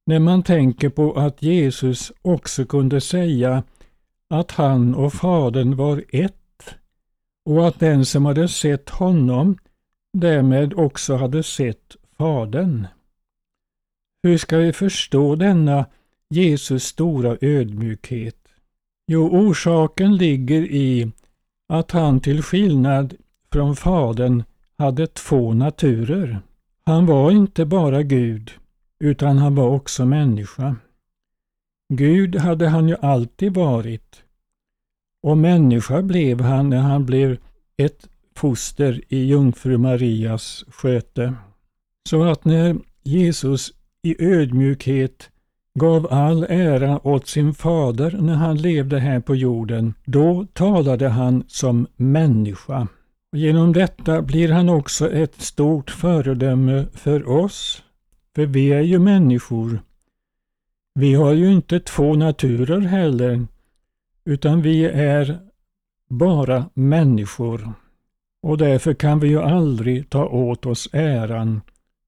när 0.06 0.18
man 0.18 0.42
tänker 0.42 0.88
på 0.88 1.12
att 1.12 1.42
Jesus 1.42 2.12
också 2.22 2.64
kunde 2.64 3.00
säga 3.00 3.62
att 4.28 4.50
han 4.50 4.94
och 4.94 5.12
Fadern 5.12 5.76
var 5.76 6.04
ett 6.08 6.74
och 7.44 7.68
att 7.68 7.80
den 7.80 8.04
som 8.04 8.26
hade 8.26 8.48
sett 8.48 8.90
honom 8.90 9.58
därmed 10.12 10.74
också 10.74 11.16
hade 11.16 11.42
sett 11.42 11.96
Fadern. 12.18 12.86
Hur 14.22 14.38
ska 14.38 14.56
vi 14.56 14.72
förstå 14.72 15.34
denna 15.34 15.86
Jesus 16.30 16.84
stora 16.84 17.36
ödmjukhet? 17.40 18.41
Jo, 19.06 19.28
orsaken 19.30 20.16
ligger 20.16 20.62
i 20.62 21.12
att 21.68 21.90
han 21.90 22.20
till 22.20 22.42
skillnad 22.42 23.14
från 23.52 23.76
Fadern 23.76 24.44
hade 24.78 25.06
två 25.06 25.54
naturer. 25.54 26.40
Han 26.84 27.06
var 27.06 27.30
inte 27.30 27.64
bara 27.64 28.02
Gud, 28.02 28.50
utan 29.00 29.38
han 29.38 29.54
var 29.54 29.68
också 29.68 30.06
människa. 30.06 30.76
Gud 31.94 32.36
hade 32.36 32.68
han 32.68 32.88
ju 32.88 32.96
alltid 33.00 33.54
varit. 33.54 34.22
Och 35.22 35.38
människa 35.38 36.02
blev 36.02 36.40
han 36.40 36.70
när 36.70 36.80
han 36.80 37.06
blev 37.06 37.38
ett 37.76 38.08
foster 38.36 39.00
i 39.08 39.24
jungfru 39.24 39.78
Marias 39.78 40.64
sköte. 40.68 41.34
Så 42.08 42.22
att 42.22 42.44
när 42.44 42.76
Jesus 43.02 43.72
i 44.02 44.24
ödmjukhet 44.24 45.30
gav 45.74 46.06
all 46.10 46.46
ära 46.48 47.06
åt 47.06 47.28
sin 47.28 47.54
fader 47.54 48.16
när 48.20 48.34
han 48.34 48.56
levde 48.56 48.98
här 48.98 49.20
på 49.20 49.36
jorden, 49.36 49.94
då 50.04 50.46
talade 50.52 51.08
han 51.08 51.44
som 51.48 51.86
människa. 51.96 52.88
Genom 53.36 53.72
detta 53.72 54.22
blir 54.22 54.52
han 54.52 54.68
också 54.68 55.10
ett 55.10 55.40
stort 55.40 55.90
föredöme 55.90 56.86
för 56.92 57.28
oss, 57.28 57.82
för 58.34 58.46
vi 58.46 58.72
är 58.72 58.80
ju 58.80 58.98
människor. 58.98 59.80
Vi 60.94 61.14
har 61.14 61.32
ju 61.32 61.52
inte 61.52 61.80
två 61.80 62.14
naturer 62.14 62.80
heller, 62.80 63.46
utan 64.24 64.62
vi 64.62 64.84
är 64.84 65.38
bara 66.10 66.64
människor. 66.74 67.72
Och 68.42 68.58
därför 68.58 68.94
kan 68.94 69.20
vi 69.20 69.28
ju 69.28 69.42
aldrig 69.42 70.10
ta 70.10 70.26
åt 70.26 70.66
oss 70.66 70.88
äran, 70.92 71.60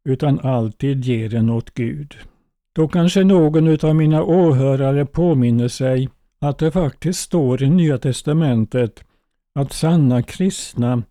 utan 0.05 0.41
alltid 0.41 1.05
ge 1.05 1.29
den 1.29 1.51
åt 1.51 1.75
Gud. 1.75 2.17
Då 2.77 2.89
kanske 2.89 3.25
någon 3.25 3.85
av 3.89 3.97
mina 3.97 4.23
åhörare 4.23 5.07
påminner 5.07 5.69
sig 5.69 6.09
att 6.41 6.59
det 6.59 6.71
faktiskt 6.71 7.21
står 7.21 7.63
i 7.63 7.71
Nya 7.71 7.99
Testamentet 7.99 9.05
att 9.55 9.73
sanna 9.73 10.23
kristna, 10.23 11.03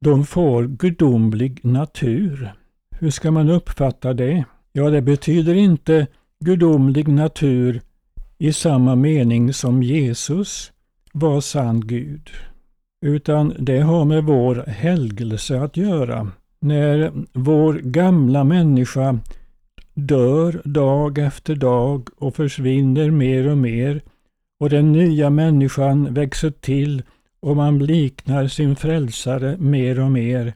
de 0.00 0.26
får 0.26 0.66
gudomlig 0.66 1.60
natur. 1.64 2.52
Hur 2.90 3.10
ska 3.10 3.30
man 3.30 3.50
uppfatta 3.50 4.12
det? 4.12 4.44
Ja, 4.72 4.90
det 4.90 5.02
betyder 5.02 5.54
inte 5.54 6.06
gudomlig 6.40 7.08
natur 7.08 7.80
i 8.38 8.52
samma 8.52 8.94
mening 8.94 9.52
som 9.52 9.82
Jesus 9.82 10.72
var 11.12 11.40
sann 11.40 11.80
Gud, 11.80 12.30
utan 13.06 13.54
det 13.58 13.80
har 13.80 14.04
med 14.04 14.24
vår 14.24 14.64
helgelse 14.66 15.60
att 15.60 15.76
göra. 15.76 16.30
När 16.60 17.12
vår 17.32 17.74
gamla 17.74 18.44
människa 18.44 19.18
dör 19.94 20.62
dag 20.64 21.18
efter 21.18 21.56
dag 21.56 22.08
och 22.16 22.36
försvinner 22.36 23.10
mer 23.10 23.48
och 23.48 23.58
mer 23.58 24.02
och 24.60 24.70
den 24.70 24.92
nya 24.92 25.30
människan 25.30 26.14
växer 26.14 26.50
till 26.50 27.02
och 27.40 27.56
man 27.56 27.78
liknar 27.78 28.46
sin 28.46 28.76
frälsare 28.76 29.56
mer 29.58 30.00
och 30.00 30.10
mer, 30.10 30.54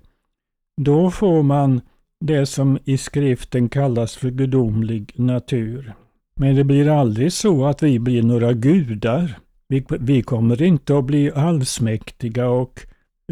då 0.81 1.11
får 1.11 1.43
man 1.43 1.81
det 2.21 2.47
som 2.47 2.79
i 2.85 2.99
skriften 2.99 3.69
kallas 3.69 4.17
för 4.17 4.31
gudomlig 4.31 5.13
natur. 5.17 5.93
Men 6.37 6.55
det 6.55 6.65
blir 6.65 6.89
aldrig 7.01 7.33
så 7.33 7.67
att 7.67 7.83
vi 7.83 7.99
blir 7.99 8.23
några 8.23 8.53
gudar. 8.53 9.39
Vi, 9.69 9.85
vi 10.01 10.23
kommer 10.23 10.63
inte 10.63 10.99
att 10.99 11.05
bli 11.05 11.33
allsmäktiga 11.35 12.49
och 12.49 12.81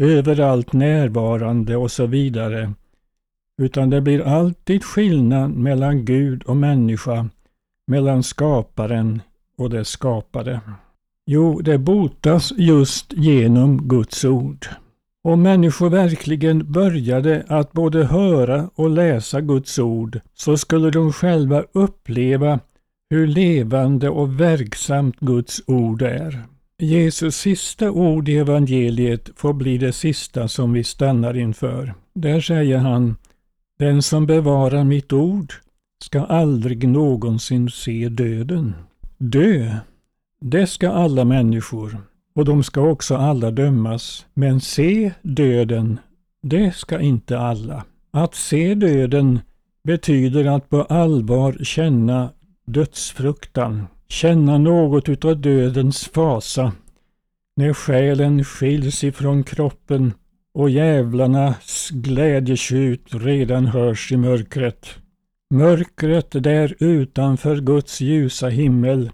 överallt 0.01 0.73
närvarande 0.73 1.75
och 1.75 1.91
så 1.91 2.05
vidare. 2.05 2.73
Utan 3.61 3.89
det 3.89 4.01
blir 4.01 4.21
alltid 4.21 4.83
skillnad 4.83 5.51
mellan 5.51 6.05
Gud 6.05 6.43
och 6.43 6.57
människa, 6.57 7.29
mellan 7.87 8.23
skaparen 8.23 9.21
och 9.57 9.69
det 9.69 9.85
skapade. 9.85 10.61
Jo, 11.25 11.61
det 11.61 11.77
botas 11.77 12.53
just 12.57 13.13
genom 13.13 13.87
Guds 13.87 14.25
ord. 14.25 14.67
Om 15.23 15.41
människor 15.41 15.89
verkligen 15.89 16.71
började 16.71 17.45
att 17.47 17.71
både 17.71 18.05
höra 18.05 18.69
och 18.75 18.89
läsa 18.89 19.41
Guds 19.41 19.79
ord 19.79 20.19
så 20.33 20.57
skulle 20.57 20.89
de 20.91 21.13
själva 21.13 21.63
uppleva 21.71 22.59
hur 23.09 23.27
levande 23.27 24.09
och 24.09 24.39
verksamt 24.39 25.19
Guds 25.19 25.61
ord 25.67 26.01
är. 26.01 26.43
Jesus 26.77 27.35
sista 27.35 27.91
ord 27.91 28.29
i 28.29 28.37
evangeliet 28.37 29.29
får 29.35 29.53
bli 29.53 29.77
det 29.77 29.91
sista 29.91 30.47
som 30.47 30.73
vi 30.73 30.83
stannar 30.83 31.37
inför. 31.37 31.93
Där 32.13 32.41
säger 32.41 32.77
han 32.77 33.15
den 33.79 34.01
som 34.01 34.25
bevarar 34.25 34.83
mitt 34.83 35.13
ord 35.13 35.53
ska 36.03 36.21
aldrig 36.21 36.87
någonsin 36.87 37.69
se 37.69 38.09
döden. 38.09 38.73
Dö, 39.17 39.75
det 40.41 40.67
ska 40.67 40.89
alla 40.89 41.25
människor 41.25 41.97
och 42.35 42.45
de 42.45 42.63
ska 42.63 42.81
också 42.81 43.15
alla 43.15 43.51
dömas. 43.51 44.25
Men 44.33 44.61
se 44.61 45.13
döden, 45.21 45.99
det 46.41 46.75
ska 46.75 46.99
inte 46.99 47.39
alla. 47.39 47.83
Att 48.11 48.35
se 48.35 48.75
döden 48.75 49.39
betyder 49.83 50.45
att 50.45 50.69
på 50.69 50.83
allvar 50.83 51.57
känna 51.63 52.29
dödsfruktan, 52.65 53.87
känna 54.07 54.57
något 54.57 55.09
utav 55.09 55.41
dödens 55.41 56.05
fasa, 56.05 56.71
när 57.55 57.73
själen 57.73 58.43
skiljs 58.43 59.03
ifrån 59.03 59.43
kroppen 59.43 60.13
och 60.55 60.69
jävlarnas 60.69 61.89
glädjetjut 61.93 63.07
redan 63.11 63.65
hörs 63.65 64.11
i 64.11 64.17
mörkret. 64.17 64.95
Mörkret 65.49 66.43
där 66.43 66.75
utanför 66.79 67.57
Guds 67.57 68.01
ljusa 68.01 68.47
himmel 68.47 69.11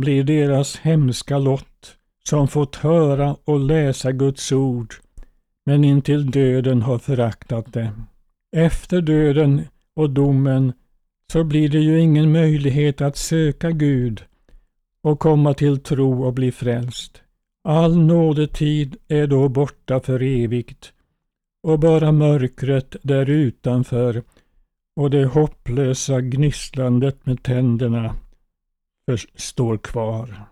blir 0.00 0.24
deras 0.24 0.76
hemska 0.76 1.38
lott 1.38 1.96
som 2.28 2.48
fått 2.48 2.76
höra 2.76 3.36
och 3.44 3.60
läsa 3.60 4.12
Guds 4.12 4.52
ord 4.52 4.94
men 5.66 5.84
intill 5.84 6.30
döden 6.30 6.82
har 6.82 6.98
föraktat 6.98 7.72
det. 7.72 7.92
Efter 8.56 9.00
döden 9.00 9.62
och 9.94 10.10
domen 10.10 10.72
så 11.32 11.44
blir 11.44 11.68
det 11.68 11.80
ju 11.80 12.00
ingen 12.00 12.32
möjlighet 12.32 13.00
att 13.00 13.16
söka 13.16 13.70
Gud 13.70 14.22
och 15.02 15.18
komma 15.20 15.54
till 15.54 15.80
tro 15.80 16.24
och 16.24 16.34
bli 16.34 16.52
frälst. 16.52 17.22
All 17.64 17.96
nådetid 17.96 18.96
är 19.08 19.26
då 19.26 19.48
borta 19.48 20.00
för 20.00 20.22
evigt 20.22 20.92
och 21.62 21.78
bara 21.78 22.12
mörkret 22.12 22.96
där 23.02 23.30
utanför 23.30 24.22
och 24.96 25.10
det 25.10 25.24
hopplösa 25.24 26.20
gnisslandet 26.20 27.26
med 27.26 27.42
tänderna 27.42 28.14
står 29.34 29.78
kvar. 29.78 30.46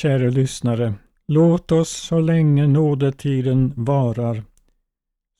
Kära 0.00 0.30
lyssnare, 0.30 0.94
låt 1.28 1.72
oss 1.72 1.90
så 1.90 2.20
länge 2.20 2.66
nådetiden 2.66 3.72
varar 3.76 4.42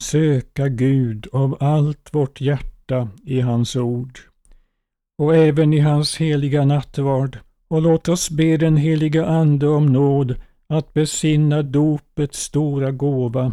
söka 0.02 0.68
Gud 0.68 1.26
av 1.33 1.57
allt 1.61 2.14
vårt 2.14 2.40
hjärta 2.40 3.09
i 3.24 3.40
hans 3.40 3.76
ord 3.76 4.18
och 5.18 5.37
även 5.37 5.72
i 5.72 5.79
hans 5.79 6.16
heliga 6.16 6.64
nattvard 6.64 7.38
och 7.68 7.83
låt 7.83 8.09
oss 8.09 8.31
be 8.31 8.57
den 8.57 8.76
heliga 8.76 9.26
Ande 9.26 9.68
om 9.68 9.87
nåd 9.87 10.35
att 10.66 10.94
besinna 10.94 11.62
dopets 11.62 12.38
stora 12.38 12.90
gåva 12.90 13.52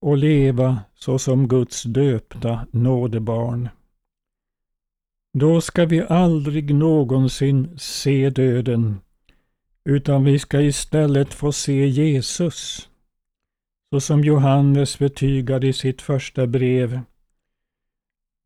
och 0.00 0.16
leva 0.16 0.80
såsom 0.94 1.48
Guds 1.48 1.82
döpta 1.82 2.66
nådebarn. 2.70 3.68
Då 5.38 5.60
ska 5.60 5.86
vi 5.86 6.02
aldrig 6.02 6.74
någonsin 6.74 7.78
se 7.78 8.30
döden, 8.30 9.00
utan 9.84 10.24
vi 10.24 10.38
ska 10.38 10.60
istället 10.60 11.34
få 11.34 11.52
se 11.52 11.86
Jesus, 11.86 12.88
så 13.90 14.00
som 14.00 14.24
Johannes 14.24 14.98
betygade 14.98 15.66
i 15.66 15.72
sitt 15.72 16.02
första 16.02 16.46
brev. 16.46 17.00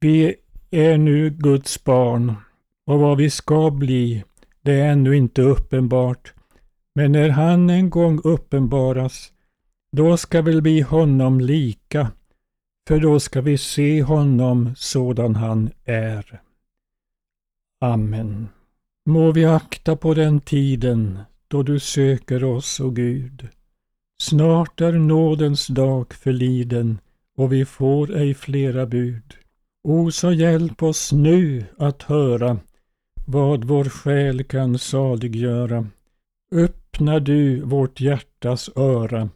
Vi 0.01 0.35
är 0.71 0.99
nu 0.99 1.31
Guds 1.31 1.85
barn 1.85 2.35
och 2.87 3.01
vad 3.01 3.17
vi 3.19 3.31
ska 3.31 3.71
bli, 3.71 4.25
det 4.63 4.73
är 4.73 4.93
ännu 4.93 5.17
inte 5.17 5.43
uppenbart. 5.43 6.35
Men 6.95 7.13
när 7.13 7.29
han 7.29 7.71
en 7.71 7.91
gång 7.91 8.21
uppenbaras, 8.25 9.33
då 9.93 10.17
ska 10.17 10.43
vi 10.43 10.61
bli 10.61 10.81
honom 10.81 11.41
lika, 11.41 12.11
för 12.89 13.01
då 13.01 13.21
ska 13.21 13.41
vi 13.41 13.59
se 13.59 14.03
honom 14.03 14.75
sådan 14.77 15.37
han 15.37 15.71
är. 15.85 16.41
Amen. 17.81 18.49
Må 19.07 19.33
vi 19.33 19.45
akta 19.45 19.97
på 19.97 20.15
den 20.15 20.41
tiden 20.41 21.19
då 21.49 21.63
du 21.63 21.79
söker 21.79 22.45
oss, 22.45 22.81
o 22.81 22.91
Gud. 22.91 23.49
Snart 24.23 24.81
är 24.81 24.93
nådens 24.93 25.67
dag 25.67 26.15
förliden 26.15 26.99
och 27.37 27.53
vi 27.53 27.65
får 27.65 28.17
ej 28.17 28.35
flera 28.35 28.87
bud. 28.87 29.35
O, 29.83 30.11
så 30.11 30.33
hjälp 30.33 30.83
oss 30.83 31.13
nu 31.13 31.65
att 31.79 32.03
höra 32.03 32.59
vad 33.27 33.65
vår 33.65 33.85
själ 33.85 34.45
kan 34.45 34.79
saliggöra. 34.79 35.87
Öppna 37.01 37.21
du 37.21 37.61
vårt 37.61 38.01
hjärtas 38.01 38.71
öra 38.77 39.29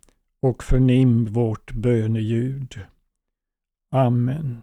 och 0.42 0.64
förnim 0.64 1.24
vårt 1.24 1.72
böneljud. 1.72 2.80
Amen. 3.92 4.62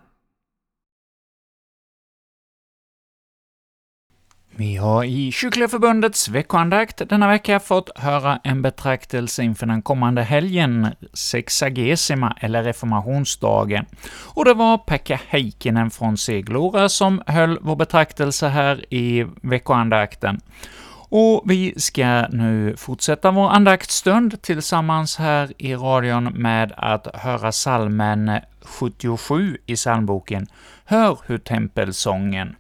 Vi 4.56 4.76
har 4.76 5.04
i 5.04 5.32
Kyrkliga 5.32 5.68
Förbundets 5.68 6.30
veckoandakt 6.30 7.10
denna 7.10 7.28
vecka 7.28 7.60
fått 7.60 7.98
höra 7.98 8.40
en 8.44 8.62
betraktelse 8.62 9.44
inför 9.44 9.66
den 9.66 9.82
kommande 9.82 10.24
helgen, 10.24 10.88
Sexagesima, 11.14 12.38
eller 12.40 12.64
reformationsdagen. 12.64 13.86
Och 14.36 14.46
det 14.46 14.54
var 14.54 14.78
Pekka 14.78 15.20
Heikkinen 15.28 15.92
från 15.92 16.18
Seglora 16.18 16.90
som 16.90 17.22
höll 17.28 17.60
vår 17.62 17.76
betraktelse 17.76 18.48
här 18.48 18.94
i 18.94 19.26
veckoandakten. 19.42 20.42
Och 21.14 21.44
vi 21.46 21.74
ska 21.78 22.28
nu 22.30 22.76
fortsätta 22.78 23.32
vår 23.32 23.50
andaktsstund 23.50 24.42
tillsammans 24.42 25.18
här 25.18 25.54
i 25.58 25.76
radion 25.76 26.24
med 26.24 26.74
att 26.78 27.16
höra 27.16 27.52
salmen 27.52 28.32
77 28.62 29.58
i 29.66 29.76
psalmboken. 29.76 30.48
”Hör 30.86 31.18
hur 31.26 31.38
tempelsången” 31.38 32.56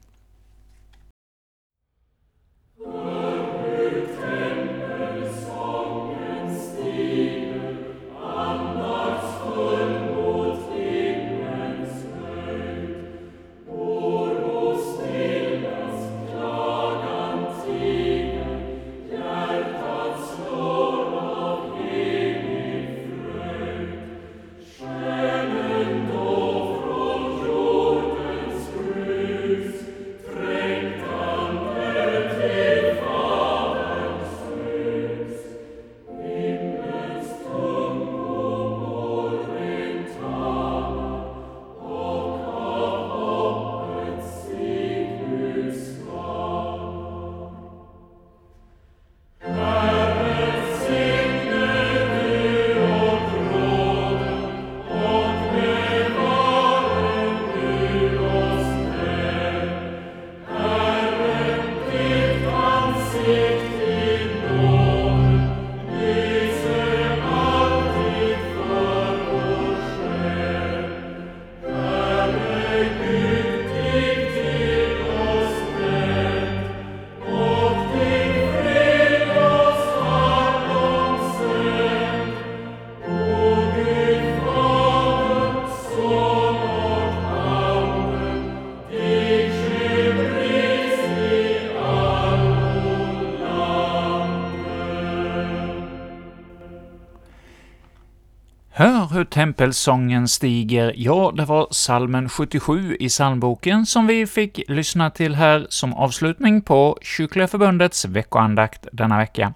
Hör 98.81 99.05
hur 99.13 99.25
tempelsången 99.25 100.27
stiger. 100.27 100.93
Ja, 100.97 101.33
det 101.37 101.45
var 101.45 101.67
salmen 101.71 102.29
77 102.29 102.97
i 102.99 103.09
psalmboken 103.09 103.85
som 103.85 104.07
vi 104.07 104.27
fick 104.27 104.61
lyssna 104.67 105.09
till 105.09 105.35
här 105.35 105.65
som 105.69 105.93
avslutning 105.93 106.61
på 106.61 106.97
Kyrkliga 107.01 107.47
Förbundets 107.47 108.05
veckoandakt 108.05 108.87
denna 108.91 109.17
vecka. 109.17 109.53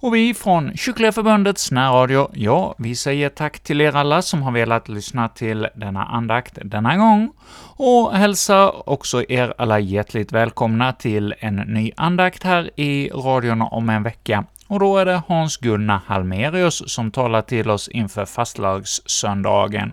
Och 0.00 0.14
vi 0.14 0.34
från 0.34 0.76
Kyrkliga 0.76 1.12
Förbundets 1.12 1.70
närradio, 1.70 2.30
ja, 2.32 2.74
vi 2.78 2.96
säger 2.96 3.28
tack 3.28 3.60
till 3.60 3.80
er 3.80 3.96
alla 3.96 4.22
som 4.22 4.42
har 4.42 4.52
velat 4.52 4.88
lyssna 4.88 5.28
till 5.28 5.68
denna 5.74 6.04
andakt 6.04 6.58
denna 6.64 6.96
gång, 6.96 7.32
och 7.76 8.16
hälsar 8.16 8.88
också 8.88 9.24
er 9.28 9.54
alla 9.58 9.78
hjärtligt 9.78 10.32
välkomna 10.32 10.92
till 10.92 11.34
en 11.38 11.56
ny 11.56 11.92
andakt 11.96 12.42
här 12.42 12.70
i 12.80 13.08
radion 13.08 13.62
om 13.62 13.88
en 13.88 14.02
vecka. 14.02 14.44
Och 14.66 14.80
då 14.80 14.98
är 14.98 15.04
det 15.04 15.22
Hans-Gunnar 15.28 16.00
Halmerius 16.06 16.82
som 16.86 17.10
talar 17.10 17.42
till 17.42 17.70
oss 17.70 17.88
inför 17.88 18.24
fastlagssöndagen. 18.24 19.92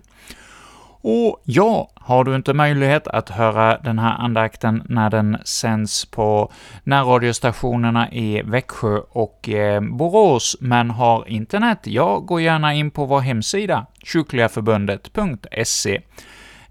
Och 1.04 1.42
ja, 1.46 1.90
har 1.96 2.24
du 2.24 2.36
inte 2.36 2.54
möjlighet 2.54 3.08
att 3.08 3.30
höra 3.30 3.78
den 3.78 4.00
här 4.00 4.16
andakten 4.18 4.84
när 4.90 5.10
den 5.10 5.38
sänds 5.44 6.06
på 6.06 6.52
närradiostationerna 6.84 8.12
i 8.12 8.42
Växjö 8.42 8.98
och 9.10 9.50
eh, 9.50 9.82
Borås, 9.82 10.58
men 10.60 10.90
har 10.90 11.28
internet, 11.28 11.80
ja, 11.84 12.20
gå 12.20 12.40
gärna 12.40 12.74
in 12.74 12.92
på 12.92 13.06
vår 13.06 13.20
hemsida, 13.20 13.86
kyrkligaförbundet.se. 14.04 16.02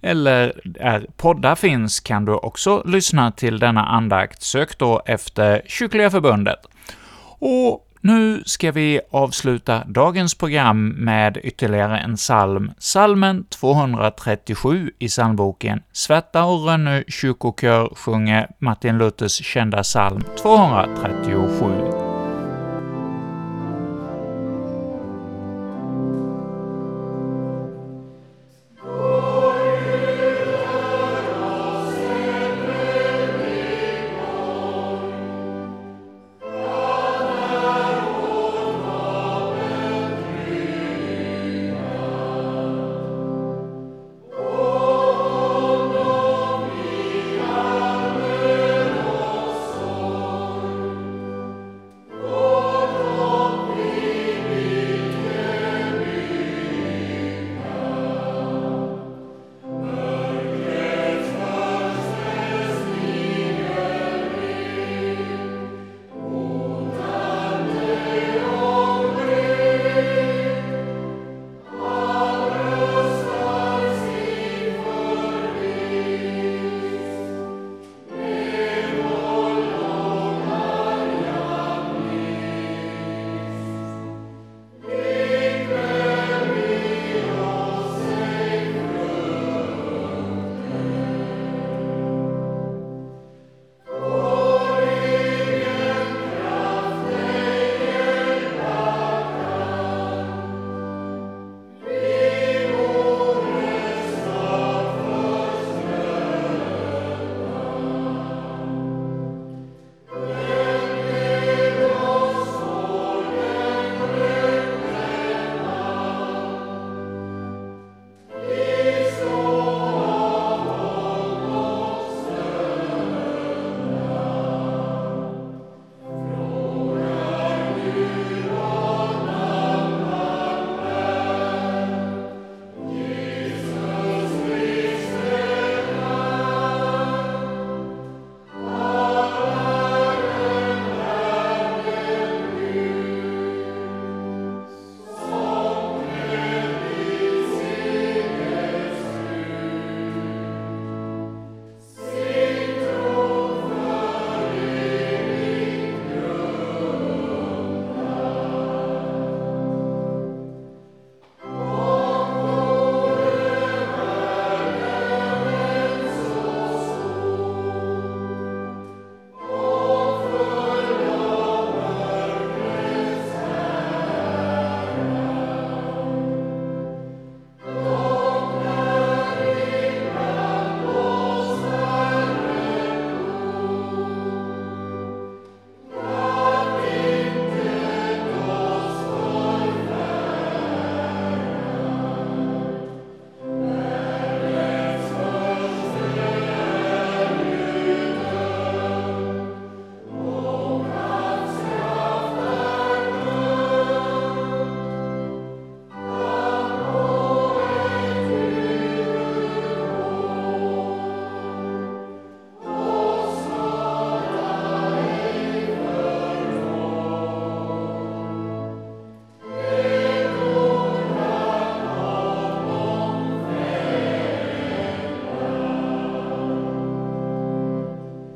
Eller 0.03 0.61
där 0.65 1.07
poddar 1.17 1.55
finns 1.55 2.01
kan 2.01 2.25
du 2.25 2.33
också 2.33 2.83
lyssna 2.87 3.33
till 3.33 3.59
denna 3.59 3.87
andakt. 3.87 4.43
Sök 4.43 4.79
då 4.79 5.03
efter 5.07 5.63
Kyrkliga 5.67 6.11
Förbundet. 6.11 6.59
Och 7.39 7.90
nu 8.01 8.43
ska 8.47 8.73
vi 8.73 9.01
avsluta 9.11 9.85
dagens 9.87 10.35
program 10.35 10.89
med 10.89 11.39
ytterligare 11.43 11.99
en 11.99 12.17
psalm, 12.17 12.71
psalmen 12.79 13.45
237 13.45 14.91
i 14.99 15.09
psalmboken. 15.09 15.83
Svärta 15.93 16.45
och 16.45 16.65
Rönne 16.65 17.05
kyrkokör 17.09 17.93
sjunger 17.95 18.51
Martin 18.59 18.99
Luthers 18.99 19.45
kända 19.45 19.83
psalm 19.83 20.23
237. 20.43 22.00